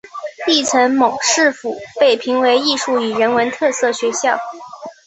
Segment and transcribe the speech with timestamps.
[0.47, 1.79] 亦曾蒙市府
[2.19, 4.39] 评为艺术与人文特色学校。